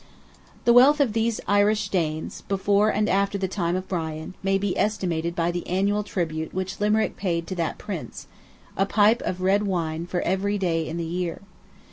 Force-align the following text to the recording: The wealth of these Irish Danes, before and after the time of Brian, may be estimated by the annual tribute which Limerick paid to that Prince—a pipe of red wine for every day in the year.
The 0.65 0.73
wealth 0.73 0.99
of 0.99 1.13
these 1.13 1.39
Irish 1.47 1.89
Danes, 1.89 2.41
before 2.49 2.89
and 2.89 3.07
after 3.07 3.37
the 3.37 3.47
time 3.47 3.75
of 3.75 3.87
Brian, 3.87 4.33
may 4.41 4.57
be 4.57 4.75
estimated 4.75 5.35
by 5.35 5.51
the 5.51 5.67
annual 5.67 6.01
tribute 6.03 6.55
which 6.55 6.79
Limerick 6.79 7.15
paid 7.17 7.45
to 7.45 7.55
that 7.57 7.77
Prince—a 7.77 8.85
pipe 8.87 9.21
of 9.23 9.41
red 9.43 9.67
wine 9.67 10.07
for 10.07 10.21
every 10.21 10.57
day 10.57 10.87
in 10.87 10.97
the 10.97 11.05
year. 11.05 11.41